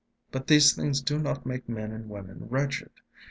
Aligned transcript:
But 0.31 0.47
these 0.47 0.73
things 0.73 0.99
do 0.99 1.19
not 1.19 1.45
make 1.45 1.69
men 1.69 1.91
and 1.91 2.09
women 2.09 2.47
wretched. 2.49 2.89